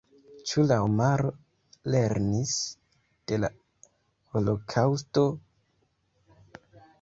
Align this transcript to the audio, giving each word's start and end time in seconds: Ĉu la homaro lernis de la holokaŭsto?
Ĉu 0.51 0.61
la 0.69 0.75
homaro 0.83 1.33
lernis 1.95 2.53
de 3.33 3.39
la 3.43 3.51
holokaŭsto? 4.33 5.27